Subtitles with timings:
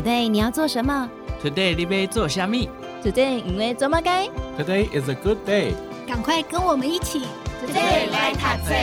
[0.00, 1.10] Today 你要做什么
[1.44, 2.70] ？Today 你要做虾米
[3.04, 4.26] ？Today 因为做么该
[4.58, 5.74] ？Today is a good day。
[6.08, 7.20] 赶快跟我们一起
[7.62, 8.74] ，Today 来读册。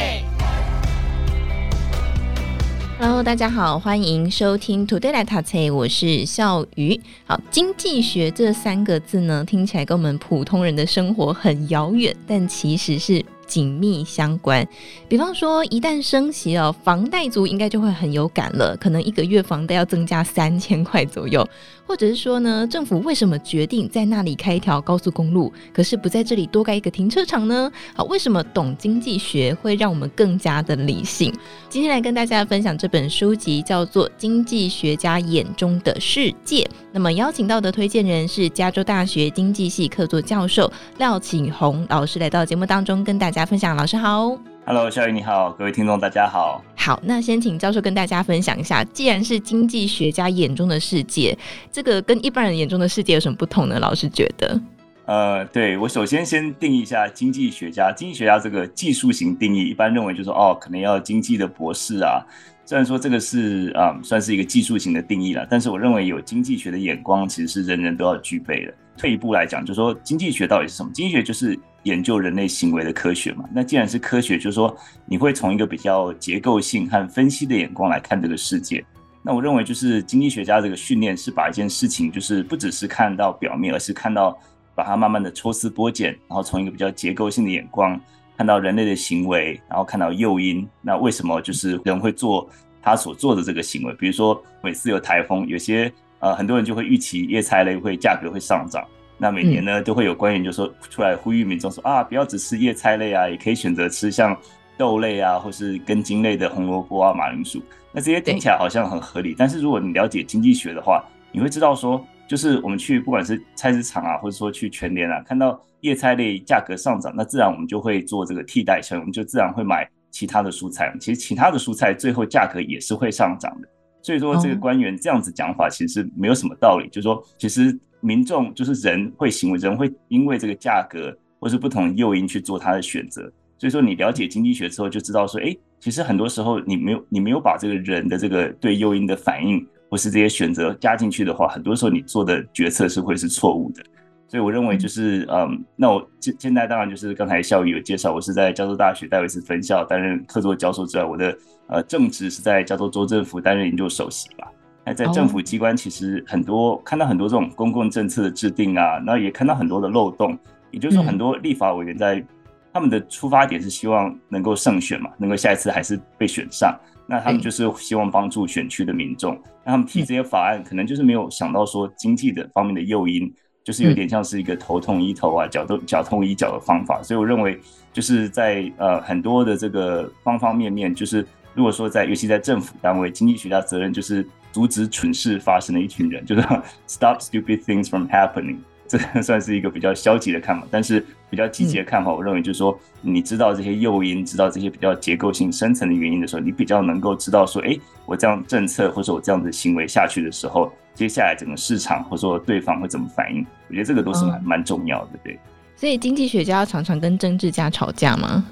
[3.00, 7.02] Hello，大家好，欢迎收听 Today 来读册，我是笑鱼。
[7.26, 13.26] 好，经济学这三个字呢，听起来跟我们普通人的生活很遥远，但其实是。
[13.48, 14.68] 紧密相关，
[15.08, 21.48] 比方说，一旦升息哦，房贷族应该就会很有感了，可能一个月房贷要增加三千块左右，
[21.86, 27.72] 或者是说呢，政府为什么决定在那里开一条高速公路，可是不在这里多盖一个停车场呢？
[27.96, 31.34] 好，为什么懂经济学会让我们更加的理性？
[31.70, 36.64] 今天来跟大家分享这本书籍，叫做《经济学家眼中的世界》。
[36.92, 43.76] 那么邀请到的推荐人是加州大学经济系客座教授廖启宏老师，来到节目当中跟大家分享。
[43.76, 46.64] 老师好，Hello，小雨你好，各位听众大家好。
[46.76, 51.38] 好，那先请教授跟大家分享一下，既然是经济学家眼中的世界，
[51.72, 53.80] 这个跟一般人眼中的世界有什么不同呢？
[53.80, 54.60] 老师觉得？
[55.06, 62.22] 呃，对，我首先先定义一下经济学家，经济学家这个技术型定义，一般认为就是说哦，可能要经济的博士啊。
[62.66, 68.74] 虽然说这个是啊、嗯，算是一个技术型的定义了，但是我认为有经济学的眼光，其实是人人都要具备的。
[68.98, 70.92] 退一步来讲，就是说经济学到底是什么？
[70.94, 73.46] 经济学就是研究人类行为的科学嘛。
[73.52, 78.86] 那既然是科学，就是说你会从一个比较结构性和分析的眼光来看这个世界。
[79.24, 84.38] 那我认为就是经济学家这个训练是把一件事情，就是不只是看到表面，而是看到
[84.76, 88.00] 把它慢慢的抽丝剥茧，然后从一个比较结构性的眼光。
[88.38, 92.48] 看到人类的行为，然后看到诱因，那为什么就是人会做
[92.84, 93.92] 他所做的这个行为？
[93.96, 98.86] 比如说每次有台风，有些呃很多人就会预期叶菜类会价格会上涨，
[99.18, 104.38] 那每年呢都会有官员就说出来呼吁民众说啊，不要只吃叶菜类啊，也可以选择吃像
[104.78, 107.62] 豆类啊，或是根茎类的红萝卜啊、马铃薯。
[107.92, 112.06] 那这些听起来好像很合理，但是如果你了解经济学的话，你会知道说。
[112.30, 120.94] 就是我们去不管是菜市场啊，或者说去全联啊，看到叶菜类价格上涨，那自然我们就会做这个替代性，我们就自然会买其他的蔬菜。
[121.00, 123.68] 其实其他的蔬菜最后价格也是会上涨的。
[124.02, 126.90] 所以说这个官员这样子讲法其实没有什么道理。
[126.90, 127.74] 就是说，其实
[128.08, 133.22] 民众就是人会行为，人会因为这个价格或是不同诱因去做他的选择。
[133.58, 139.66] 所以说你了解经济学之后就知道说，哎，其实很多时候你没有你没有把这个人的这个对诱因的反应。
[139.90, 143.82] 或是这些选择加进去的话，很多时候你做的决策是会是错误的。
[144.28, 151.38] 所以我认为就是，嗯，那我现现在当然就是刚才笑宇有介绍，我是在加州大学戴维斯分校担任客座教授之外，我的
[151.70, 154.52] 呃正职是在加州州政府担任研究首席吧。
[154.88, 160.38] 那在政府机关，其实很多看到很多这种公共政策的制定啊，那也看到很多的漏洞。
[160.72, 162.24] 也就是说，很多立法委员在
[162.72, 166.74] 他们的出发点是希望能够胜选嘛，能够下一次还是被选上。
[167.06, 173.34] 那他们就是希望帮助选区的民众，那他们提这些法案，可能就是没有想到说经济的方面的诱因，
[173.64, 177.02] 就是有点像是一个头痛医头啊，脚痛脚痛医脚的方法。
[177.04, 177.60] 所以我认为，
[177.92, 184.28] 就是在呃很多的这个方方面面，就是如果说在尤其在政府单位，经济学家责任就是
[184.58, 186.42] 阻止蠢事发生的一群人， 就是
[186.88, 188.58] stop stupid things from happening。
[188.88, 203.46] 这算是一个比较消极的看法，但是比较积极的看法，我认为就是说，你知道这些诱因，知道这些比较结构性、深层的原因的时候，你比较能够知道说，哎，我这样政策或者我这样的行为下去的时候，接下来整个市场或者说对方会怎么反应？
[203.68, 205.40] 我觉得这个都是蛮蛮重要的，对。
[205.80, 208.44] 所以经济学家常常跟政治家吵架吗？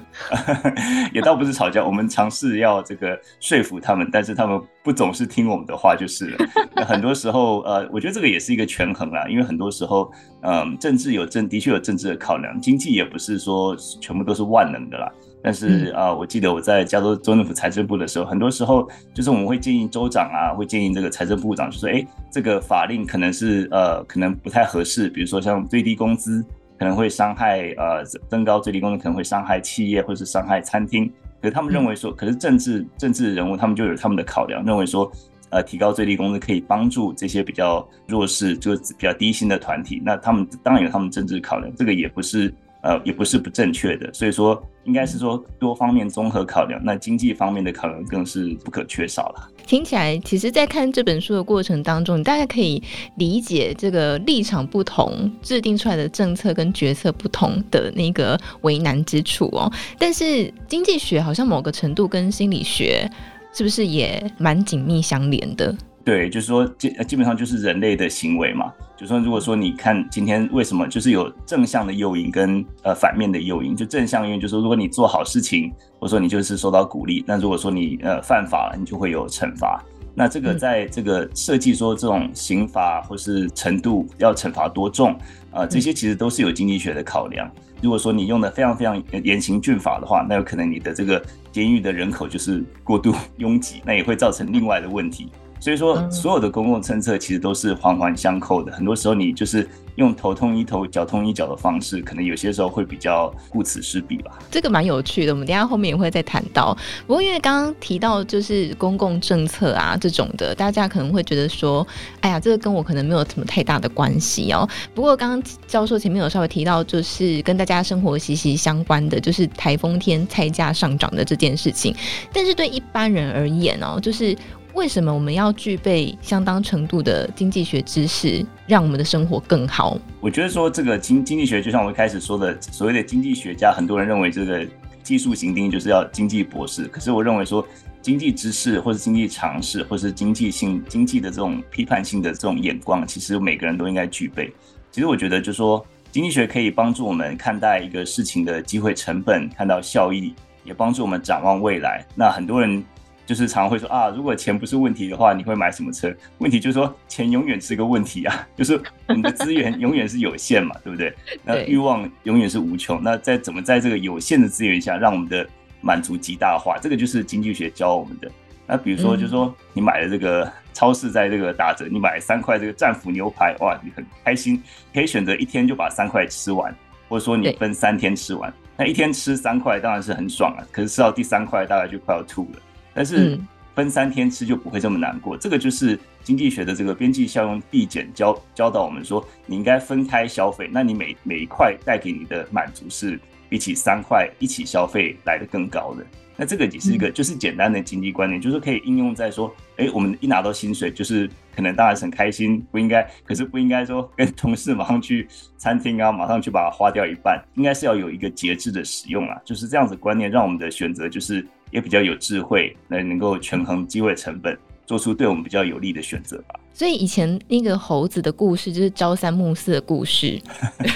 [1.12, 6.38] 也倒不是吵架，我们尝试要这个说服他们，但是他们不总是听我们的话就是了。
[6.86, 10.08] 很多时候，呃，我觉得这个也是一个权衡啦，因为很多时候，
[10.42, 15.10] 嗯、呃，政治有政，的确有政治的考量，经济也不是说全部都是万能的啦。
[15.42, 26.44] 但是啊、呃，我记得我在加州州政府财政部的时候，很多时候就是我们会建议州长啊，会建议这个财政部长，就说，哎，这个法令可能是呃，可能不太合适，比如说像最低工资。
[26.78, 31.10] 可能会伤害呃，增高最低工资可能会伤害企业或者是伤害餐厅，
[31.40, 35.10] 可是他们认为说，可是政治政治人物他们就有他们的考量，认为说
[35.50, 42.52] 呃，提高最低工资可以帮助这些比较弱势就是比较低薪的团体，那他们当然有他们政治考量，这个也不是
[42.86, 49.50] 呃也不是不正确的，所以说应该是说多方面综合考量，那经济方面的考量更是不可缺少了。
[49.66, 52.80] 听起来，其实，在看这本书的过程当中，大概可以
[53.16, 59.68] 理解这个立场不同，制定出来的政策跟决策不同的那个为难之处哦。
[59.98, 63.10] 但是，经济学好像某个程度跟心理学
[63.52, 65.76] 是不是也蛮紧密相连的？
[66.06, 68.72] 对，就是说基基本上就是人类的行为嘛。
[68.96, 75.68] 就是说如果说你看今天为什么就是有正向的诱因跟呃反面的诱因，就正向因为就是说如果你做好事情，
[75.98, 79.82] 或者说你就是受到鼓励，那如果说你呃犯法了，你就会有惩罚。
[80.14, 85.10] 那这个在这个设计说这种刑罚或是程度要惩罚多重
[85.50, 87.50] 啊、呃，这些其实都是有经济学的考量。
[87.82, 91.20] 如果说你用的非常非常严刑峻法的话，那有可能你的这个
[91.50, 95.28] 监狱的人口就是过度 拥挤，那也会造成另外的问题。
[95.66, 98.70] 所以说，所有的公共政策其实都是环环相扣的。
[98.70, 104.38] 很多时候，你就是用头痛医头，脚痛医脚的方式，可能有些时候会比较顾此失彼吧。
[104.48, 106.72] 这个蛮有趣的，我们等下后面也会再谈到。
[107.04, 111.84] 不过，因为刚刚提到就是公共政策啊这种的，大家可能会觉得说，
[112.20, 114.68] 哎呀，这个跟我可能没有什么太大的关系哦。
[114.94, 121.92] 不过，刚刚教授前面有稍微提到，就是跟大家生活息息相关的，就是台风天菜价上涨的这件事情。
[122.32, 124.36] 但是对一般人而言哦，就是。
[124.76, 129.98] 为什么我们要具备相当程度的经济学知识，让我们的生活更好？
[130.20, 134.66] 我觉得说这个经经济学，就像我一开始说的，所谓的经济学家，很多人认为这个
[135.02, 136.84] 技术型定义就是要经济博士。
[136.88, 137.66] 可是我认为说，
[138.02, 144.52] 经济知识或是经济常识，或是经济性经济的这种批判性的这种眼光，其实每个人都应该具备。
[144.92, 145.82] 其实我觉得，就说
[146.12, 150.34] 经济学可以帮助我们看待一个事情的机会成本，看到效益，
[150.64, 152.04] 也帮助我们展望未来。
[152.14, 152.84] 那很多人。
[153.26, 156.14] 就是常常会说啊，如果钱不是问题的话，你会买什么车？
[156.38, 158.46] 问题就是说，钱永远是个问题啊。
[158.56, 161.12] 就是我们的资源永远是有限嘛，对不对？
[161.44, 163.02] 那欲望永远是无穷。
[163.02, 165.46] 那在怎么在这个有限的资源下，让我们的
[165.80, 166.78] 满足极大化？
[166.80, 168.30] 这个就是经济学教我们的。
[168.68, 174.62] 那比如说，就是说你买了这个超市在这个打折，你买三块这个战斧牛排，哇，你很开心，
[174.94, 176.74] 可以选择一天就把三块吃完，
[177.08, 178.52] 或者说你分三天吃完。
[178.76, 182.60] 那一天吃三块当然是很爽啊，可是吃到第三块大概就快要吐了。
[182.96, 183.38] 但是
[183.74, 193.20] 分三天吃就不会这么难过，嗯、这个就是经济学的这个边际效用递减教教导我们说，你应该分开消费，那你每每一块带给你的满足是
[193.50, 196.06] 比起三块一起消费来的更高的。
[196.38, 205.26] 那这个也是一个就是简单的经济观念，嗯、就是可以应用在说，哎，我们一拿到薪水，就是可能当然是很开心，不应该，可是不应该说跟同事马上去
[205.56, 216.60] 餐厅啊，马上去把它花掉一半，应该是要有一个节制的使用啊，就是这样子观念，让我们的选择就是也比较有智慧，来能够权衡机会成本，做出对我们比较有利的选择吧。
[216.72, 220.38] 所以以前那个猴子的故事就是朝三暮四的故事，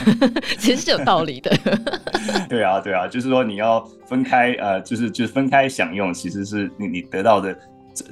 [0.58, 1.50] 其实是有道理的。
[2.50, 7.58] 对啊，对啊，就是说你要分开，呃，就是就是分开享用，其实是你你得到的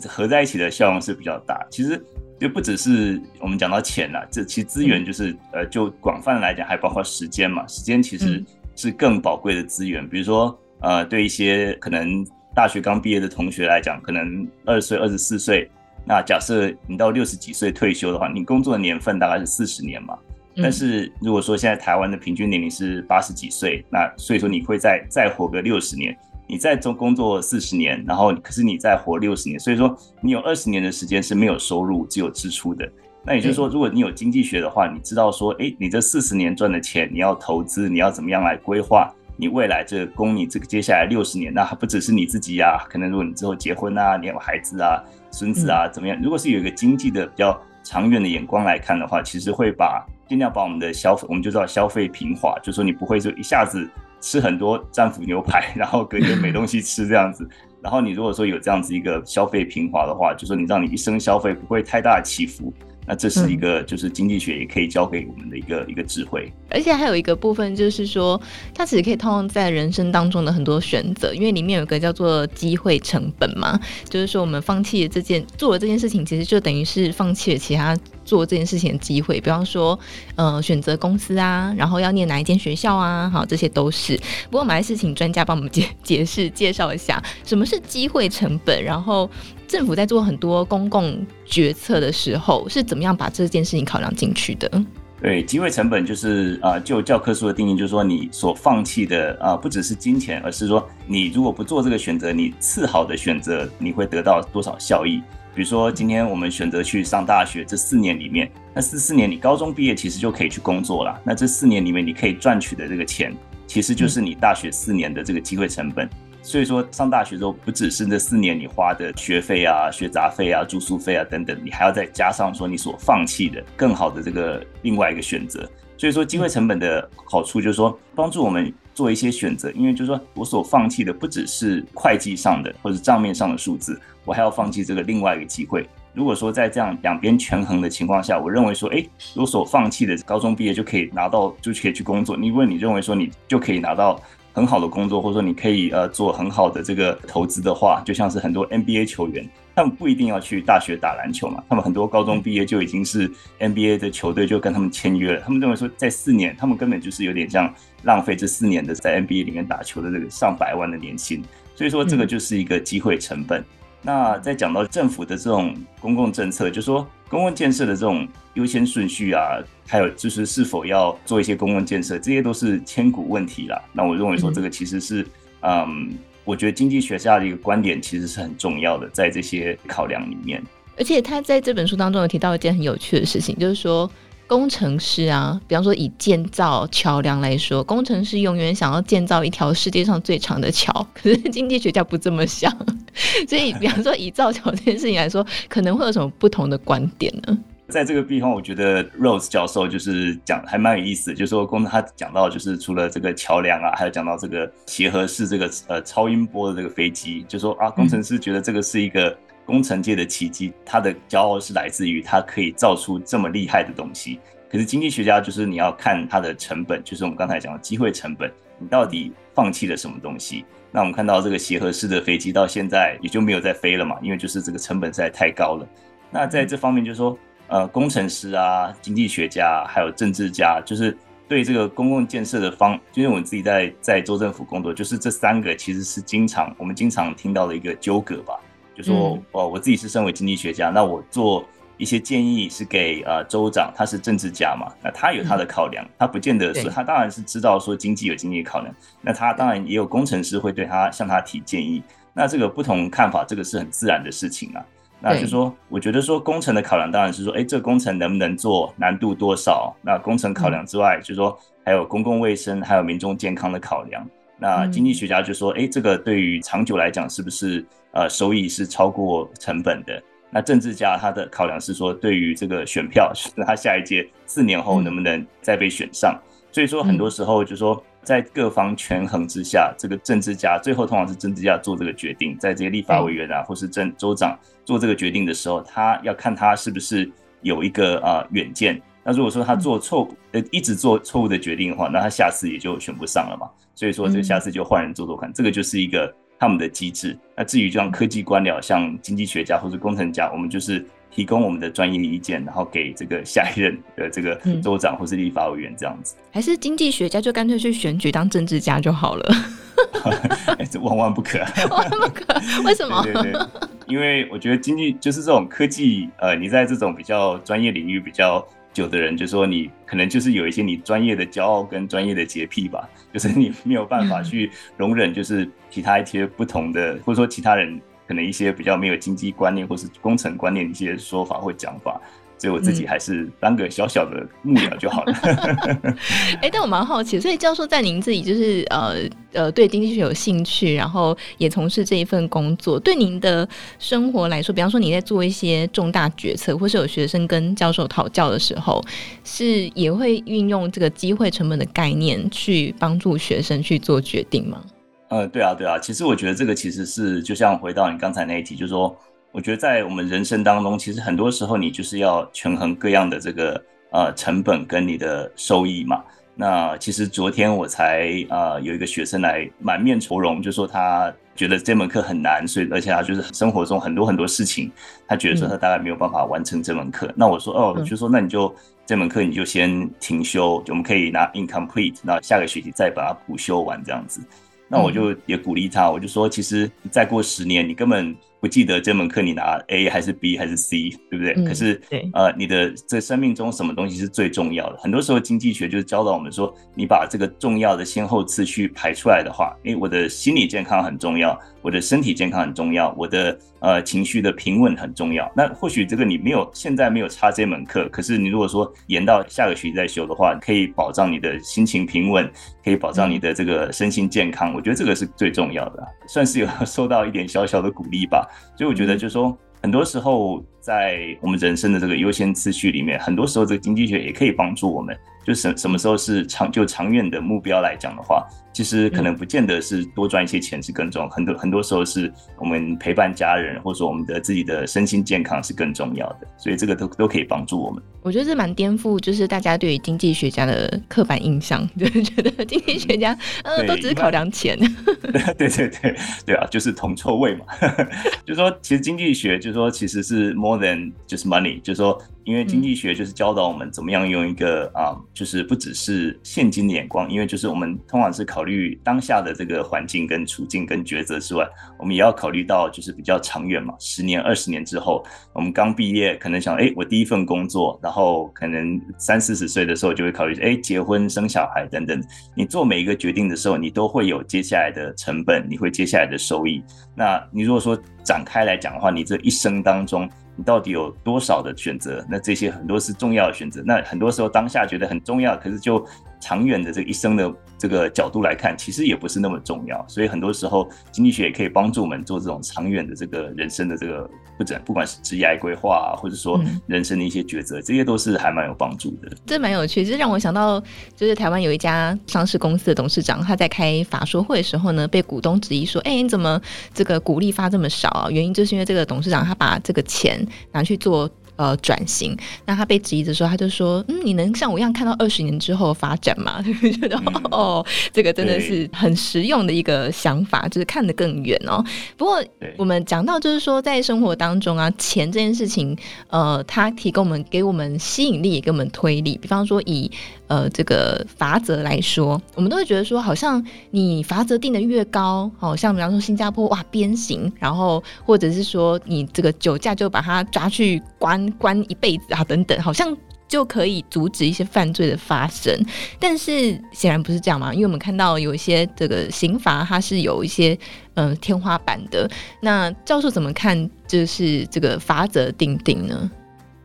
[0.08, 1.62] 合在一起的效用是比较大。
[1.70, 2.02] 其实
[2.40, 7.66] 就不只是我们讲到钱啦，这其实资源就是、嗯、呃，就广泛来讲还包括时间嘛。
[7.66, 8.42] 时间其实
[8.76, 10.02] 是更宝贵的资源。
[10.02, 12.24] 嗯、比如说呃，对一些可能
[12.58, 15.70] 大学刚毕业的同学来讲，可能二十岁、二十四岁。
[16.04, 20.18] 那假设你到六十几岁退休的话，你工作的年份大概是四十年嘛。
[20.60, 26.18] 但是如果说现在台湾的平均年龄是八十几岁，那所以说你会再再活个六十年，
[26.48, 32.90] 你再做工作四十年，然后可是你再活六十年，所以说你有二十年的时间是没有收入，只有支出的。
[33.22, 39.14] 那也就是说，如果你有经济学的话，你知道说，哎，你这四十年赚的钱，你要投资，你要怎么样来规划？
[39.40, 45.00] 你未来这个供你这个接下来六十年，那还不只是你自己呀、啊，可能如果你之后结婚啊，你有孩子啊、
[45.30, 46.18] 孙子啊，怎么样？
[46.20, 53.88] 如果是有一个经济的比较长远的眼光来看的话，其实会把尽量把我们的消费，我们就知道消费平滑，就是说你不会说一下子
[54.20, 57.48] 吃很多战斧牛排， 然后隔天没东西吃这样子。
[57.80, 62.74] 然后你如果说有这样子一个消费平滑的话，就说你让你一生消费不会太大的起伏。
[63.08, 68.38] 那这是一个，就是经济学也可以教给我们的一个、嗯、一个智慧，而且还有一个部分就是说，
[68.74, 77.96] 它其实可以套用在人生当中的很多选择，因为里面有一个叫做机会成本嘛，就是说我们放弃了这件做了这件事情，其实就等于是放弃了其他
[78.28, 79.98] 做这件事情的机会，比方说，
[80.36, 84.16] 呃，选择公司啊，然后要念哪一间学校啊，好，这些都是。
[84.46, 89.30] 不过我们还是请专家帮我们解 解释介绍一下什么是机会成本，然后。
[89.68, 94.82] 政府在做很多公共决策的时候，是怎么样把这件事情考量进去的？
[95.20, 105.20] 对，机会成本就是啊、就教科书的定义，就是说你所放弃的啊、不只是金钱，而是说你如果不做这个选择，你次好的选择，你会得到多少效益？
[105.58, 111.20] 比如说，今天我们选择去上大学，这四年里面，那四四年你高中毕业其实就可以去工作了。
[111.24, 113.36] 那这四年里面你可以赚取的这个钱，
[113.66, 116.08] 其实就是你大学四年的这个机会成本。
[116.42, 125.68] 所以说，上大学之后不只是这四年你花的学费啊、学杂费啊、住宿费啊等等，你还要再加上说你所放弃的更好的这个另外一个选择。
[125.96, 135.88] 所以说，机会成本的好处就是说，帮助我们做一些选择，因为就是说我所放弃的不只是会计上的或者账面上的数字，我还要放弃这个另外一个机会。
[136.14, 142.36] 如果说在这样两边权衡的情况下，我认为说，哎，我所放弃的高中毕业就可以拿到，就可以去工作。
[142.38, 144.20] 因为你认为说你就可以拿到。
[144.54, 149.48] 很好的工作，或者说你可以呃做很好的这个投资的话，就像是很多 NBA 球员，
[149.78, 153.30] 他们不一定要去大学打篮球嘛，他们很多高中毕业就已经是
[153.60, 155.40] NBA 的球队就跟他们签约了。
[155.40, 161.44] 他们认为说，在四年，他们根本就是有点像浪费这四年的在 NBA 里面打球的这个上百万的年薪。
[161.76, 163.64] 所以说，这个就是一个机会成本。
[164.02, 173.80] 那再讲到政府的这种公共政策，就是说公共建设的这种优先顺序啊，还有就是是否要做一些公共建设，这些都是千古问题啦。
[173.92, 175.24] 那我认为说，这个其实是
[175.60, 176.18] 嗯。
[176.48, 180.62] 我觉得经济学家的一个观点其实是很重要的，在这些考量里面。
[180.96, 184.10] 而且他在这本书当中有提到一件很有趣的事情，就是说
[184.46, 192.74] 工程师啊，比方说以建造桥梁来说，工程师永远想要建造一条世界上最长的桥，可是经济学家不这么想。
[193.46, 197.58] 所以，比方说以造桥这件事情来说，可能会有什么不同的观点呢？
[197.88, 214.38] 在这个地方，我觉得 Rose 教授就是讲还蛮有意思，就是说工程他讲到就是除了这个桥梁啊，还有讲到这个协和式这个呃超音波的这个飞机，就说啊，工程师觉得这个是一个工程界的奇迹，他的骄傲是来自于他可以造出这么厉害的东西。
[214.70, 220.62] 可是经济学家就是你要看它的成本，就是我们刚才讲的机会成本，你到底放弃了什么东西？
[220.92, 225.88] 那我们看到这个协和式的飞机到现在也就没有再飞了嘛，因为就是这个成本实在太高了。
[226.30, 227.34] 那在这方面就是说。
[227.68, 238.58] 呃，工程师啊，经济学家，还有政治家，就是对这个公共建设的方，就是我们自己在在州政府工作，就是这三个其实是经常我们经常听到的一个纠葛吧。
[238.96, 239.14] 就说
[239.52, 241.64] 哦、呃，我自己是身为经济学家，那我做
[241.98, 254.84] 一些建议是给呃州长，他是政治家嘛，那他有他的考量，他不见得是他当然是知道说经济有经济考量，那他当然也有工程师会对他向他提建议，那这个不同看法，这个是很自然的事情啊。
[255.20, 259.94] 那就是说，我觉得说工程的考量当然是说，哎，这个工程能不能做，难度多少？
[260.00, 264.24] 那工程考量之外，就是说还有公共卫生，还有民众健康的考量。
[264.58, 270.22] 那经济学家就说，哎，这个对于长久来讲，是不是呃收益是超过成本的？
[270.50, 276.40] 那政治家他的考量是说，对于这个选票，是 他下一届四年后能不能再被选上？
[276.70, 278.02] 所以说很多时候就是说。
[278.24, 284.54] 在各方权衡之下，这个政治家最后通常是政治家做这个决定，在这些立法委员啊，或是政州长
[284.88, 287.30] 做这个决定的时候，他要看他是不是
[287.60, 288.98] 有一个啊远见。
[289.22, 293.68] 那如果说他做错呃一直做错误的决定的话，那他下次也就选不上了嘛。
[293.94, 297.38] 所以说这个下次就换人做做看，这个就是一个他们的机制。
[297.54, 301.04] 那至于像科技官僚，像经济学家或者工程家，我们就是。
[301.30, 309.54] 提供我们的专业意见，然后给这个下一任的这个州长或是立法委员这样子，还是经济学家就干脆去选举当政治家就好了？
[310.78, 311.58] 哎，这万万不可，
[311.90, 312.44] 万万不可，
[312.82, 313.22] 为什么？
[313.22, 313.60] 对对对，
[314.08, 328.00] 因为我觉得经济就是这种科技，呃，你在这种比较专业领域比较久的人，就说你可能就是有一些你专业的骄傲跟专业的洁癖吧，就是你没有办法去容忍，就是其他一些不同的，或者说其他人。
[328.26, 332.20] 可能一些比较没有经济观念或是工程观念的一些说法或讲法，
[332.58, 335.32] 所以我自己还是当个小小的幕僚就好了。
[335.42, 339.14] 哎、欸，但我蛮好奇，所以教授在您自己就是呃
[339.52, 343.66] 呃对经济学有兴趣，然后也从事这一份工作，对您的
[343.98, 349.00] 生活来说，比方说你在做一些重大决策，或是有学生跟教授讨教的时候，
[349.44, 354.82] 是也会运用这个机会成本的概念去帮助学生去做决定吗？
[355.30, 359.14] 呃，对啊，对啊，其实我觉得这个其实是就像回到你刚才那一题，就是说，
[359.50, 366.22] 我觉得在我们人生当中，其实很多时候你就是要权衡各样的这个呃成本跟你的收益嘛。
[366.54, 374.90] 那其实昨天我才呃有一个学生来满面愁容，就说他觉得这门课很难，所以而且他就是生活中很多很多事情，
[375.26, 377.26] 他觉得说他大概没有办法完成这门课。
[377.28, 378.74] 嗯、那我说哦，就说那你就
[379.06, 384.40] 这门课你就先停修，我们可以拿 incomplete，那下个学期再把它补修完这样子。
[384.88, 391.54] 那我就也鼓励他，我就说，其实再过十年，你根本不记得这门课你拿 A 还是 B 还是 C，对不对？
[391.56, 394.98] 嗯、可是，对呃，你的这生命中什么东西是最重要的？
[394.98, 405.50] 很多时候经济学就是教导我们说，你把这个重要的先后次序排出来的话，诶，我的心理健康很重要，我的身体健康很重要，我的呃情绪的平稳很重要。
[405.54, 412.50] 那或许这个你没有现在没有差这门课，可是你如果说延到下个学期再修的话，可以保障你的心情平稳，
[412.84, 414.74] 可以保障你的这个身心健康。
[414.74, 418.47] 我觉得这个是最重要的，算是有受到一点小小的鼓励吧。
[418.76, 425.14] 所以我觉得就是说，很多时候在我们人生的这个优先次序里面，很多时候这个经济学也可以帮助我们。
[425.44, 428.46] 就什什么时候是长就长远的目标来讲的话。
[428.70, 438.00] 其实可能不见得是多赚一些钱是更重要，很多很多时候是我们陪伴家人，或者说我们的自己的身心健康是更重要的，所以这个都都可以帮助我们。
[438.22, 444.78] 我觉得这蛮颠覆，就是大家对于经济学家的刻板印象，就是觉得经济学家 呃都只是考量钱。
[445.58, 446.14] 对对对
[446.46, 447.64] 对啊，就是铜臭味嘛。
[448.46, 452.20] 就是说，其实经济学就是说其实是 more than just money，就是说。
[452.44, 461.68] 因为经济学就是教导我们怎么样用一个啊、嗯，就是不只是现金的眼光，因为就是我们通常是考虑当下的这个环境跟处境跟抉择之外，
[461.98, 472.18] 我们也要考虑到就是比较长远嘛，十年、二十年之后，我们刚毕业可能想，哎，我第一份工作，然后可能三四十岁的时候就会考虑，哎，结婚生小孩等等。
[472.54, 476.82] 你做每一个决定的时候，你都会有接下来的成本，你会接下来的收益。
[477.14, 477.94] 那你如果说
[478.24, 480.26] 展开来讲的话，你这一生当中。
[480.58, 482.26] 你到底有多少的选择？
[482.28, 483.80] 那这些很多是重要的选择。
[483.86, 486.04] 那很多时候当下觉得很重要，可是就
[486.40, 487.48] 长远的这一生的
[487.78, 490.04] 这个角度来看，其实也不是那么重要。
[490.08, 499.30] 所以很多时候经济学也可以帮助我们做这种长远的这个人生的这个不整，不管是职业规划啊，或者说人生的一些抉择，这些都是还蛮有帮助的。
[499.46, 500.80] 这蛮有趣，这让我想到，
[501.16, 506.60] 就是台湾有一家上市公司的董事长，他在开法说会的时候呢，被股东质疑说：“哎，你怎么
[506.92, 511.30] 这个股利发这么少啊？”原因就是因为这个董事长他把这个钱拿去做。
[511.58, 512.34] 呃，转型。
[512.64, 516.62] 那他被质疑的时候，他就说：“嗯，你能像我一样看到二十年之后发展吗？”
[517.00, 521.84] 觉得、嗯、哦，这个真的是很实用的一个想法，就是看得更远哦。
[522.16, 522.40] 不过
[522.76, 525.96] 我们讲到，就是说在生活当中啊，钱这件事情，
[526.28, 529.36] 呃，它提供我们给我们吸引力，也给我们推力。
[529.42, 530.08] 比方说以
[530.46, 545.74] 呃，这个罚则来说，我们都会觉得说，好像你罚则定的越高，好像比方说新加坡哇鞭刑，然后或者是说你这个酒驾就把他抓去关关一辈子啊等等，好像就可以阻止一些犯罪的发生。
[546.18, 550.78] 但是显然不是这样嘛，因为我们看到有一些这个刑罚它是有一些
[551.14, 552.30] 嗯、呃、天花板的。
[552.60, 553.90] 那教授怎么看？
[554.06, 556.30] 就是这个法则定定呢？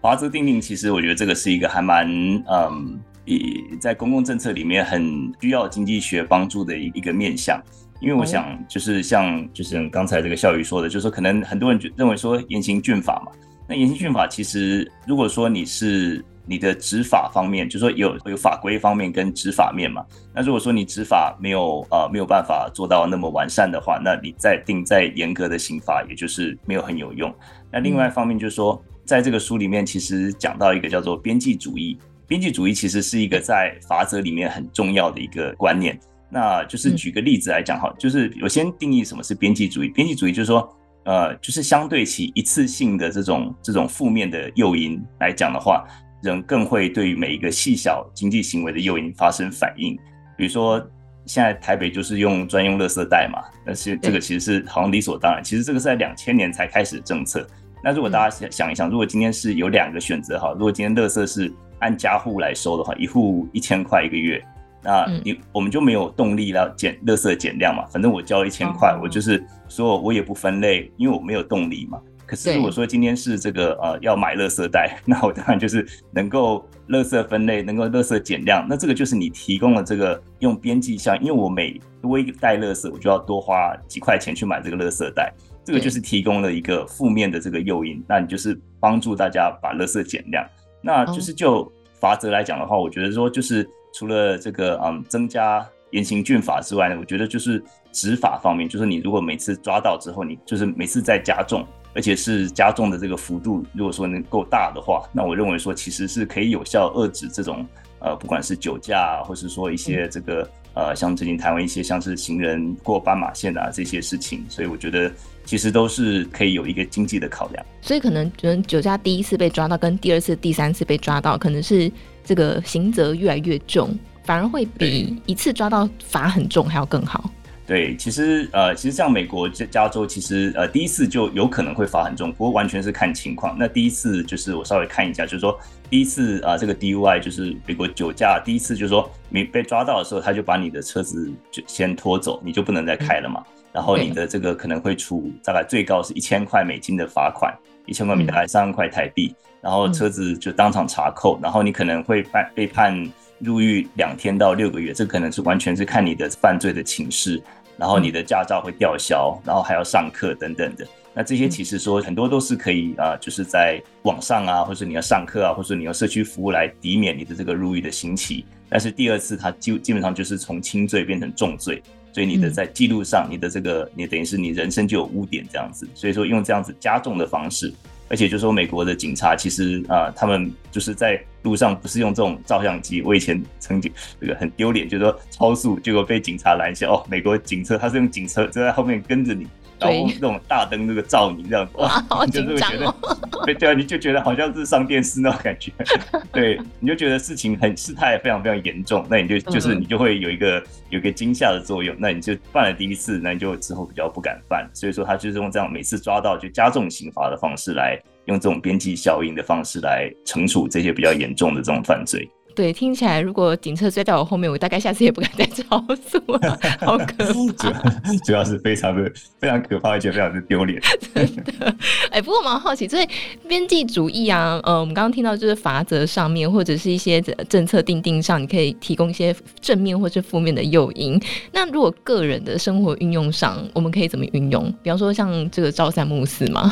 [0.02, 2.08] 法则定定，其实我觉得这个是一个还蛮
[2.50, 3.00] 嗯。
[3.26, 7.58] 以在公共政策里面很需要经济学帮助的一一个面向，
[8.02, 13.32] 因为我想就是像就是刚才这个笑宇说的，就是说可能很多人认为说严刑峻法嘛，
[13.74, 27.34] 那严刑峻法其实如果说你是你的执法方面，就是说有有法规方面跟执法面嘛，那如果说你执法没有呃没有办法做到那么完善的话，那你再定再严格的刑罚，也就是没有很有用。
[27.72, 31.98] 那另外一方面就是说，在这个书里面其实讲到一个叫做边际主义。
[32.28, 36.00] 边际主义其实是一个在法则里面很重要的一个观念。
[36.30, 39.90] 那就是举个例子来讲哈，就是我先定义什么是边际主义。
[39.90, 40.68] 边际主义就是说，
[41.06, 45.86] 呃，就是相对起一次性的这种这种负面的诱因来讲的话，
[46.22, 49.98] 人更会对于每一个细小经济行为的诱因发生反应。
[50.38, 50.80] 比如说，
[51.26, 55.44] 现在台北就是用专用垃圾袋嘛，但是这个其实是好像理所当然。
[55.44, 57.46] 其实这个是在两千年才开始的政策。
[57.84, 64.42] 那如果大家想想一想，如果今天是有两个选择哈，如果今天垃圾是按家户来收的话，一户一千块一个月，
[64.84, 67.86] 那你我们就没有动力了减垃圾减量嘛。
[67.92, 72.00] 反正我交一千块，我就是说我也不分类，因为我没有动力嘛。
[72.26, 78.66] 可是如果说今天是这个呃要买垃圾袋，那我当然就是能够垃圾分类，能够垃圾减量。
[78.68, 85.32] 那这个就是你提供了这个用边际效应，因为我每多一个袋垃圾，我就要多花几块钱去买这个垃圾袋。
[85.66, 90.46] 这个就是提供了一个负面的这个诱因，那你就是帮助大家把垃圾减量。
[90.82, 107.66] 那就是就法则来讲的话，我觉得说就是除了这个嗯增加严刑峻法之外呢，我觉得就是执法方面，就是你如果每次抓到之后，你就是每次再加重，而且是加重的这个幅度，如果说能够大的话，那我认为说其实是可以有效遏制这种
[108.00, 115.12] 呃不管是酒驾，或是说一些这个呃像最近台湾一些像是行人过斑马线啊这些事情，所以我觉得。
[115.46, 121.92] 其实都是可以有一个经济的考量，所以可能觉得酒驾第一次被抓到，跟第二次、第三次被抓到，可能是
[122.24, 127.30] 这个刑责越来越重，反而会比一次抓到罚很重还要更好。
[127.66, 133.56] 对，其实呃，其实像美国加加州，其实呃第一次就有可能会罚很重，不过完全是看情况。
[133.58, 135.58] 那第一次就是我稍微看一下，就是说
[135.90, 143.44] 第一次啊、呃，这个 DUI 就是美国酒驾，第一次就是说你被抓到的时候，他就把你的车子就先拖走，你就不能再开了嘛。
[143.48, 147.52] 嗯然后你的这个可能会处大概最高是一千块美金的罚款，
[147.88, 152.94] 一千块美金大概三万块台币，然后车子就当场查扣，然后你可能会判被判
[153.40, 157.42] 入狱两天到六个月，这可能是完全是看你的犯罪的情势，
[157.78, 160.86] 然后你的驾照会吊销，然后还要上课等等的。
[161.14, 168.44] 那这些其实说很多都是可以啊，就是在网上啊，或者你要上课啊，或者你要社区服务来抵免你的这个入狱的刑期。
[168.68, 175.88] 但是第二次它基基本上就是从轻罪变成重罪，所以你的在记录上，你的这个你等于是你人生就有污点这样子。
[175.94, 177.72] 所以说用这样子加重的方式，
[178.10, 183.02] 而且就说美国的警察其实啊，他们就是在路上不是用这种照相机。
[183.02, 186.88] 我以前曾经这个很丢脸，就是说超速结果被警察拦下。
[186.88, 189.48] 哦，美国警车他是用警车就在后面跟着你。
[189.80, 192.96] 然后那种大灯那个照你这样子，哇，好 紧张哦！
[193.46, 195.72] 对对啊，你就觉得好像是上电视那种感觉，
[196.32, 204.70] 对，你就觉得事情很事态非常非常严重，那你就就是你就会有一个有一个惊吓的作用，那你就犯了第一次，那你就之后比较不敢犯。
[204.74, 212.30] 所以说他就是用这样每次抓到就加重刑罚的方式来用这种边际效应的方式来惩处这些比较严重的这种犯罪。
[212.56, 217.34] 对，听起来如果警车追在我后面，我大概下次也不敢再超速了， 好可怕。
[217.34, 217.74] 主要
[218.26, 220.82] 主要是非常的非常可怕，而且非常的丢脸。
[221.14, 221.76] 真的，
[222.12, 223.08] 哎、欸，不过我蛮好奇，所以
[223.48, 231.20] 边际主义啊，呃，我们刚刚听到就是法则上面，或者是一些政策定定上，你可以提供一些正面或是负面的诱因。
[231.52, 234.72] 那如果个人的生活运用上，我们可以怎么运用？
[234.84, 236.72] 比方说像这个朝三暮四吗？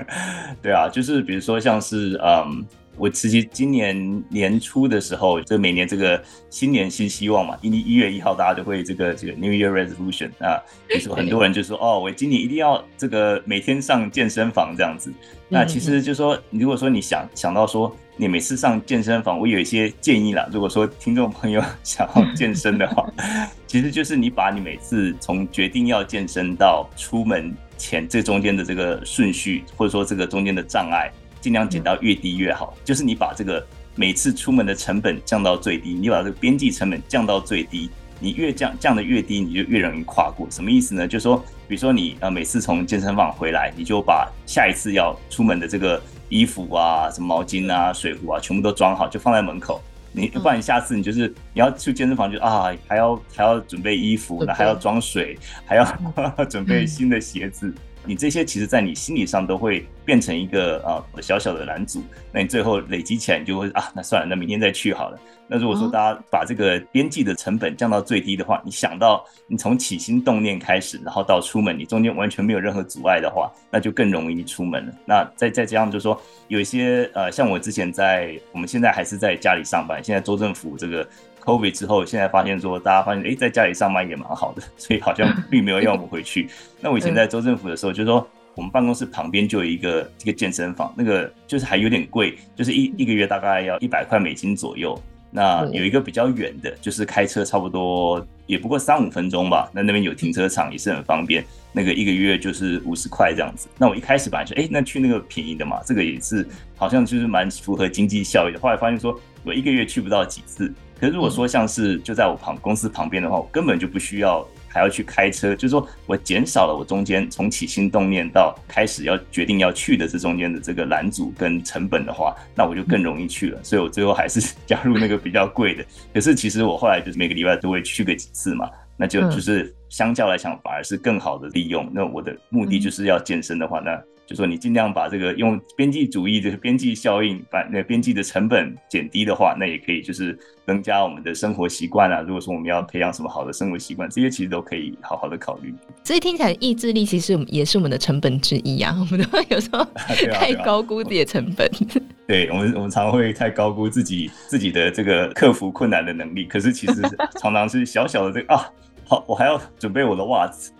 [0.62, 2.64] 对啊，就是比如说像是嗯。
[3.00, 15.10] 我其实今年年初的时候，就每年这个新年新希望嘛，一一月一号大家都会这个这个 New Year Resolution 啊，就是很多人就说哦，我今年一定要这个每天上健身房这样子。
[15.48, 20.46] 那其实就说，如果说你想想到说你每次上健身房，我有一些建议啦。
[20.52, 23.10] 如果说听众朋友 想要健身的话，
[23.66, 31.10] 其实就是你把你每次从决定要健身到出门前这中间的这个顺序，或者说这个中间的障碍。
[31.40, 40.46] 尽量减到越低越好，就是你把这个每次出门的成本降到最低，你把这个边际成本降到最低，你越降降的越低，你就越容易跨过。
[40.50, 41.08] 什么意思呢？
[41.08, 49.80] 就是说，比如说你呃每次从健身房回来，你就把下一次要出门的这个衣服啊、什么毛巾啊、水壶啊，全部都装好，就放在门口。
[50.12, 55.84] 你不然下次你就是你要去健身房就，就啊还要还要准备衣服，那还要装水，还要
[56.50, 57.72] 准备新的鞋子。
[58.04, 65.18] 你这些其实，在你心理上都会变成一个呃小小的拦阻，那你最后累积起来，你就会啊，那算了，那明天再去好了。
[65.46, 74.92] 那如果说大家把这个边际的成本降到最低的话，你想到你从起心动念开始，然后到出门，你中间完全没有任何阻碍的话，那就更容易出门了。
[75.04, 81.06] 那再再加上，就是说有一些呃，像我之前在，我们现在还是在家里上班，现在州政府这个。
[81.44, 86.48] COVID 之后，现在发现说，大家发现，哎，在家里上班也蛮好的， 所以好像并没有要我们回去。
[86.80, 95.00] 那我以前在州政府的时候，就是说我们办公室旁边就有一个一个健身房，那个就是还有点贵，就是一一个月大概要一百块美金左右。
[95.32, 99.70] 那有一个比较远的，就是开车差不多也不过三五分钟吧。
[99.72, 101.44] 那那边有停车场，也是很方便。
[101.72, 103.68] 那个一个月就是五十块这样子。
[103.78, 106.44] 那我一开始本来说，哎，那去那个便宜的嘛，这个也是
[106.76, 108.58] 好像就是蛮符合经济效益的。
[108.58, 110.74] 后来发现说，我一个月去不到几次。
[111.00, 123.58] 可是如果说像是就在我旁公司旁边的话，我根本就不需要还要去开车，就是说我减少了我中间从起心动念到开始要决定要去的这中间的这个拦阻跟成本的话，那我就更容易去了。
[123.64, 125.82] 所以我最后还是加入那个比较贵的。
[126.12, 131.90] 可是其实我后来就是每个礼拜都会去个几次嘛，那就就是相较来讲反而是更好的利用。
[131.94, 133.98] 那我的目的就是要健身的话，那。
[134.30, 142.20] 就说你尽量把这个用边际主义的边际效应，把那边际的成本减低的话，那也可以就是增加我们的生活习惯啊。
[142.20, 145.74] 如果说我们要培养什么好的生活习惯，这些其实都可以好好的考虑。
[146.04, 148.96] 所以听起来意志力其实也是我们的成本之一啊。
[149.00, 149.84] 我们都会有时候
[150.32, 151.68] 太高估自己的成本。
[152.28, 156.44] 对我们，我们常常会太高估自己自己的这个克服困难的能力。
[156.44, 157.02] 可是其实
[157.40, 158.64] 常常是小小的这个啊，
[159.08, 160.70] 好，我还要准备我的袜子。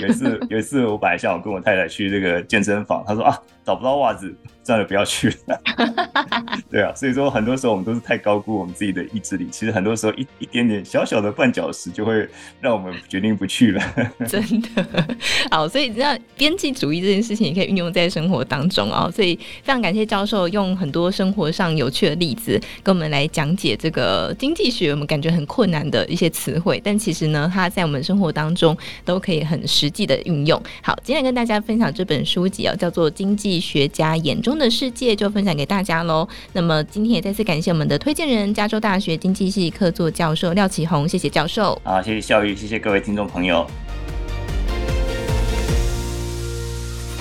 [0.00, 4.34] 有一次，有一次我本来想我跟我太太去这个健身房，她说啊，找不到袜子。
[4.64, 5.60] 算了，不要去了。
[6.70, 9.48] 对啊，所以说很多时候我们都是太高估我们自己的意志力。
[9.50, 12.28] 其实很多时候一一点点小小的绊脚石就会
[12.60, 13.82] 让我们决定不去了。
[14.24, 15.08] 真的
[15.50, 19.10] 好，所以那边际主义这件事情也可以运用在生活当中啊。
[19.10, 30.62] 所以非常感谢教授用很多生活上有趣的例子跟我们来讲解这个经济学我们感觉很困难的一些词汇，但其实呢，它在我们生活当中都可以很实际的运用。
[30.84, 36.28] 好，今天跟大家分享这本书籍啊，叫做《经济学家眼中》的世界就分享给大家喽。
[36.52, 41.80] 那么今天也再次感谢我们的推荐人，加州大学经济系客座教授廖启宏，谢谢教授。
[41.84, 43.66] 好，谢谢孝瑜，谢谢各位听众朋友。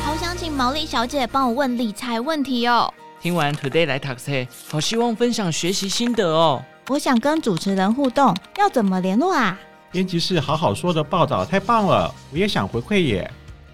[0.04, 2.94] 好想请毛利小姐帮我问理财问题哦。
[3.22, 6.63] 听完 Today 来 Taxi，，好希望分享学习心得哦。
[6.89, 9.60] 我想跟主持人互动，要怎么联络啊？
[9.91, 13.30] 编辑室好好说的报道太棒了，我也想回馈耶。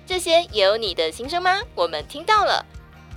[0.08, 1.60] 这些也有你的心声吗？
[1.76, 2.65] 我们听到了，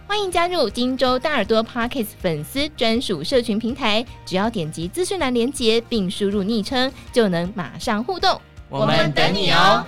[0.09, 8.41] 欢迎加入荆州大耳朵 Podcast 粉丝专属社群平台，只要点击资讯栏连接并输入昵称，就能马上互动。
[8.69, 9.85] 我们等你哦。